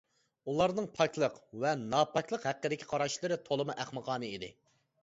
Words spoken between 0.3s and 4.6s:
ئۇلارنىڭ پاكلىق ۋە ناپاكلىق ھەققىدىكى قاراشلىرى تولىمۇ ئەخمىقانە ئىدى.